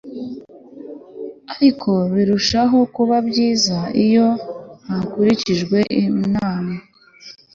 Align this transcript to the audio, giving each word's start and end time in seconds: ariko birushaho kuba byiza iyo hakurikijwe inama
ariko 1.53 1.91
birushaho 2.13 2.77
kuba 2.95 3.15
byiza 3.27 3.77
iyo 4.05 4.27
hakurikijwe 4.87 5.77
inama 6.05 6.75